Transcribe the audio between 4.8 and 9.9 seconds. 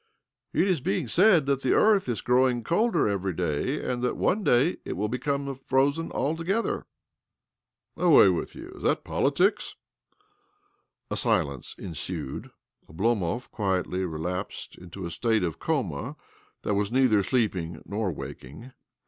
it w: become frozen altogether."" Away with you! Is that politics?"